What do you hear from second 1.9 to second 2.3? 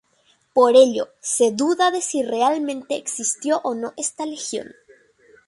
de si